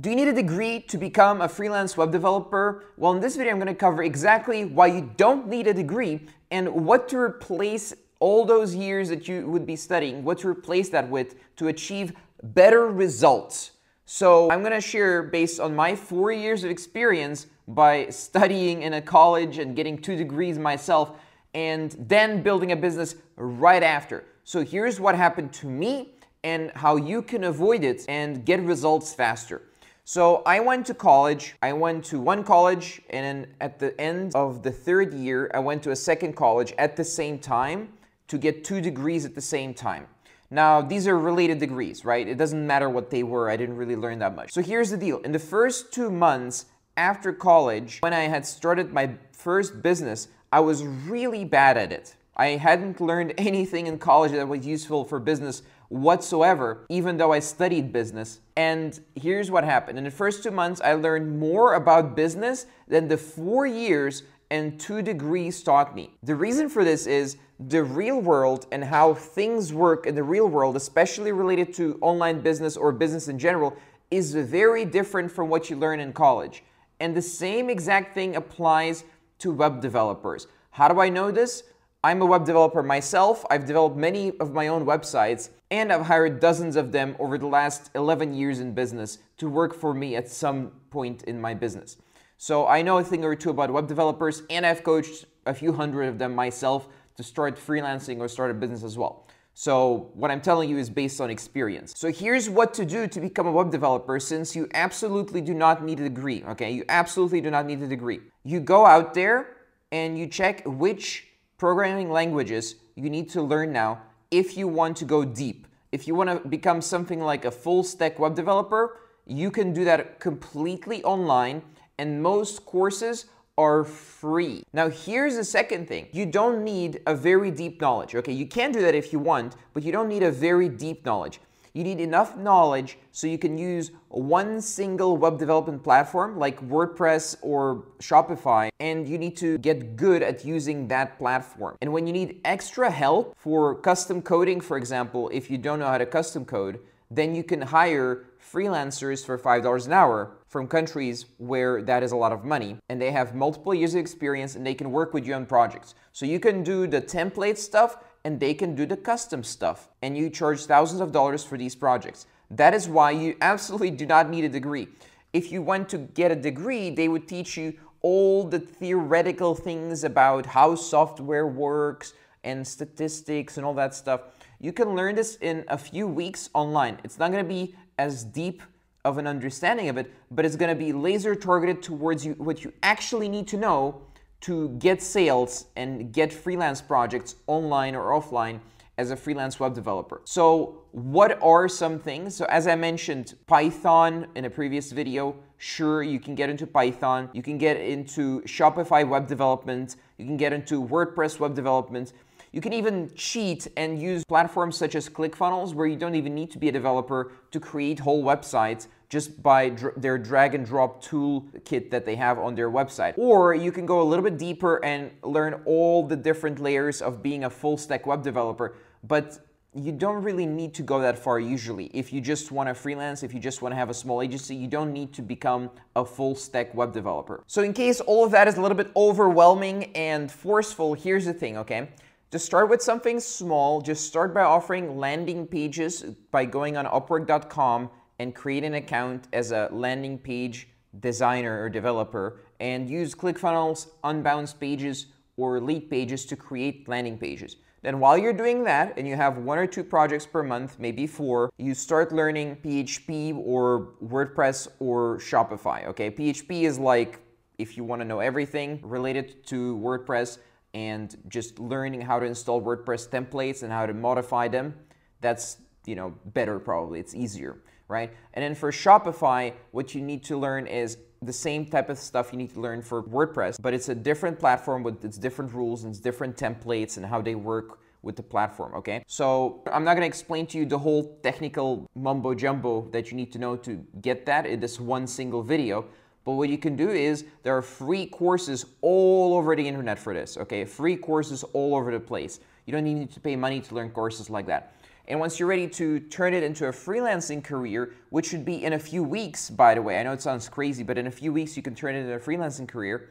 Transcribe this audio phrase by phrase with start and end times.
[0.00, 2.84] Do you need a degree to become a freelance web developer?
[2.96, 6.20] Well, in this video, I'm going to cover exactly why you don't need a degree
[6.52, 10.88] and what to replace all those years that you would be studying, what to replace
[10.90, 12.12] that with to achieve
[12.44, 13.72] better results.
[14.04, 18.92] So I'm going to share based on my four years of experience by studying in
[18.92, 21.18] a college and getting two degrees myself
[21.54, 24.22] and then building a business right after.
[24.44, 29.12] So here's what happened to me and how you can avoid it and get results
[29.12, 29.62] faster.
[30.10, 31.54] So I went to college.
[31.60, 35.58] I went to one college, and then at the end of the third year, I
[35.58, 37.92] went to a second college at the same time
[38.28, 40.06] to get two degrees at the same time.
[40.50, 42.26] Now, these are related degrees, right?
[42.26, 43.50] It doesn't matter what they were.
[43.50, 44.50] I didn't really learn that much.
[44.50, 45.18] So here's the deal.
[45.18, 46.64] In the first two months
[46.96, 52.16] after college, when I had started my first business, I was really bad at it.
[52.34, 57.38] I hadn't learned anything in college that was useful for business whatsoever, even though I
[57.38, 58.40] studied business.
[58.56, 59.98] And here's what happened.
[59.98, 64.78] In the first two months, I learned more about business than the four years and
[64.80, 66.14] two degrees taught me.
[66.22, 70.46] The reason for this is the real world and how things work in the real
[70.46, 73.76] world, especially related to online business or business in general,
[74.10, 76.62] is very different from what you learn in college.
[77.00, 79.04] And the same exact thing applies
[79.40, 80.46] to web developers.
[80.70, 81.64] How do I know this?
[82.04, 83.44] I'm a web developer myself.
[83.50, 87.48] I've developed many of my own websites and I've hired dozens of them over the
[87.48, 91.96] last 11 years in business to work for me at some point in my business.
[92.36, 95.72] So I know a thing or two about web developers and I've coached a few
[95.72, 99.26] hundred of them myself to start freelancing or start a business as well.
[99.54, 101.94] So what I'm telling you is based on experience.
[101.96, 105.82] So here's what to do to become a web developer since you absolutely do not
[105.82, 106.70] need a degree, okay?
[106.70, 108.20] You absolutely do not need a degree.
[108.44, 109.56] You go out there
[109.90, 111.27] and you check which
[111.58, 115.66] programming languages you need to learn now if you want to go deep.
[115.90, 119.84] If you want to become something like a full stack web developer, you can do
[119.84, 121.62] that completely online
[121.98, 124.62] and most courses are free.
[124.72, 126.06] Now here's the second thing.
[126.12, 128.14] You don't need a very deep knowledge.
[128.14, 131.04] Okay, you can do that if you want, but you don't need a very deep
[131.04, 131.40] knowledge.
[131.72, 137.36] You need enough knowledge so you can use one single web development platform like WordPress
[137.42, 141.76] or Shopify, and you need to get good at using that platform.
[141.80, 145.86] And when you need extra help for custom coding, for example, if you don't know
[145.86, 146.80] how to custom code,
[147.10, 152.16] then you can hire freelancers for $5 an hour from countries where that is a
[152.16, 155.26] lot of money and they have multiple years of experience and they can work with
[155.26, 155.94] you on projects.
[156.12, 159.88] So you can do the template stuff and they can do the custom stuff.
[160.02, 162.26] And you charge thousands of dollars for these projects.
[162.50, 164.88] That is why you absolutely do not need a degree.
[165.32, 167.72] If you want to get a degree, they would teach you
[168.02, 172.12] all the theoretical things about how software works
[172.44, 174.20] and statistics and all that stuff.
[174.60, 176.98] You can learn this in a few weeks online.
[177.04, 178.60] It's not going to be as deep
[179.06, 182.62] of an understanding of it, but it's going to be laser targeted towards you, what
[182.62, 184.02] you actually need to know
[184.40, 188.60] to get sales and get freelance projects online or offline
[188.98, 190.20] as a freelance web developer.
[190.24, 192.34] So what are some things?
[192.34, 197.30] So as I mentioned, Python in a previous video, sure, you can get into Python,
[197.32, 202.12] you can get into Shopify web development, you can get into WordPress web development,
[202.50, 206.50] you can even cheat and use platforms such as ClickFunnels where you don't even need
[206.50, 211.02] to be a developer to create whole websites just by dr their drag and drop
[211.02, 213.14] tool kit that they have on their website.
[213.16, 217.22] Or you can go a little bit deeper and learn all the different layers of
[217.22, 219.38] being a full stack web developer, but
[219.74, 221.86] you don't really need to go that far usually.
[221.94, 224.54] If you just want to freelance, if you just want to have a small agency,
[224.54, 227.44] you don't need to become a full stack web developer.
[227.46, 231.34] So in case all of that is a little bit overwhelming and forceful, here's the
[231.34, 231.90] thing, okay?
[232.30, 237.90] To start with something small, just start by offering landing pages by going on upwork.com
[238.18, 240.68] and create an account as a landing page
[241.00, 245.06] designer or developer and use ClickFunnels, Unbounce pages,
[245.36, 247.56] or Leadpages to create landing pages.
[247.82, 251.06] Then while you're doing that and you have one or two projects per month, maybe
[251.06, 256.10] four, you start learning PHP or WordPress or Shopify, okay?
[256.10, 257.20] PHP is like
[257.56, 260.38] if you want to know everything related to WordPress
[260.74, 264.74] and just learning how to install WordPress templates and how to modify them,
[265.20, 266.98] that's, you know, better probably.
[266.98, 267.58] It's easier
[267.88, 268.12] right?
[268.34, 272.32] And then for Shopify, what you need to learn is the same type of stuff
[272.32, 275.84] you need to learn for WordPress, but it's a different platform with its different rules
[275.84, 279.02] and its different templates and how they work with the platform, okay?
[279.08, 283.32] So I'm not gonna explain to you the whole technical mumbo jumbo that you need
[283.32, 285.84] to know to get that in this one single video,
[286.24, 290.14] but what you can do is there are free courses all over the internet for
[290.14, 290.64] this, okay?
[290.64, 292.38] Free courses all over the place.
[292.66, 294.74] You don't need to pay money to learn courses like that.
[295.08, 298.74] And once you're ready to turn it into a freelancing career, which should be in
[298.74, 301.32] a few weeks, by the way, I know it sounds crazy, but in a few
[301.32, 303.08] weeks you can turn it into a freelancing career,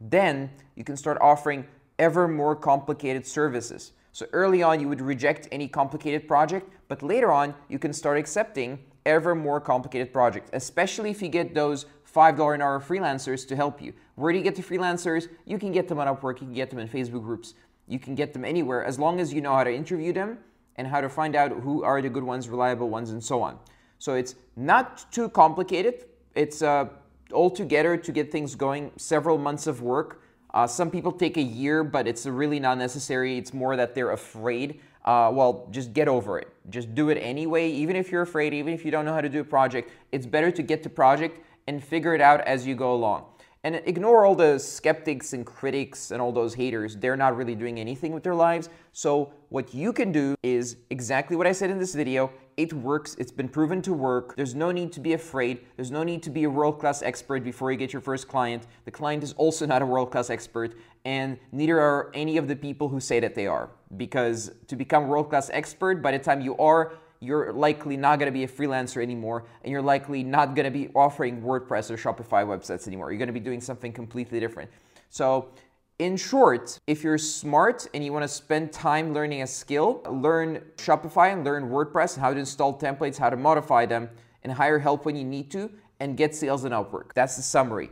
[0.00, 1.66] then you can start offering
[1.98, 3.90] ever more complicated services.
[4.12, 8.16] So early on, you would reject any complicated project, but later on, you can start
[8.16, 13.56] accepting ever more complicated projects, especially if you get those $5 an hour freelancers to
[13.56, 13.92] help you.
[14.14, 15.26] Where do you get the freelancers?
[15.46, 17.54] You can get them on Upwork, you can get them in Facebook groups,
[17.88, 20.38] you can get them anywhere as long as you know how to interview them
[20.76, 23.58] and how to find out who are the good ones, reliable ones, and so on.
[23.98, 26.06] So it's not too complicated.
[26.34, 26.88] It's uh,
[27.32, 30.22] all together to get things going, several months of work.
[30.52, 33.38] Uh, some people take a year, but it's really not necessary.
[33.38, 34.80] It's more that they're afraid.
[35.04, 36.48] Uh, well, just get over it.
[36.68, 37.70] Just do it anyway.
[37.70, 40.26] Even if you're afraid, even if you don't know how to do a project, it's
[40.26, 43.24] better to get to project and figure it out as you go along.
[43.62, 46.96] And ignore all the skeptics and critics and all those haters.
[46.96, 48.70] They're not really doing anything with their lives.
[48.92, 52.32] So what you can do is exactly what I said in this video.
[52.56, 53.16] It works.
[53.18, 54.34] It's been proven to work.
[54.34, 55.60] There's no need to be afraid.
[55.76, 58.66] There's no need to be a world-class expert before you get your first client.
[58.86, 60.74] The client is also not a world-class expert
[61.04, 63.70] and neither are any of the people who say that they are.
[63.96, 68.32] Because to become world-class expert, by the time you are, you're likely not going to
[68.32, 72.44] be a freelancer anymore, and you're likely not going to be offering WordPress or Shopify
[72.46, 73.12] websites anymore.
[73.12, 74.70] You're going to be doing something completely different.
[75.10, 75.50] So,
[75.98, 80.62] in short, if you're smart and you want to spend time learning a skill, learn
[80.78, 84.08] Shopify and learn WordPress, and how to install templates, how to modify them,
[84.42, 85.70] and hire help when you need to,
[86.00, 87.12] and get sales and Upwork.
[87.14, 87.90] That's the summary.